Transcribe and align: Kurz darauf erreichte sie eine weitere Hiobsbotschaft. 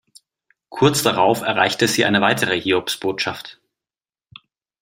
Kurz 0.69 1.03
darauf 1.03 1.41
erreichte 1.41 1.87
sie 1.87 2.05
eine 2.05 2.21
weitere 2.21 2.59
Hiobsbotschaft. 2.59 3.61